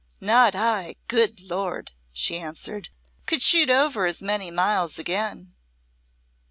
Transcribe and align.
"Not 0.19 0.55
I, 0.55 0.95
good 1.07 1.41
Lord!" 1.43 1.91
she 2.11 2.39
answered. 2.39 2.89
"Could 3.27 3.43
shoot 3.43 3.69
over 3.69 4.07
as 4.07 4.19
many 4.19 4.49
miles 4.49 4.97
again." 4.97 5.53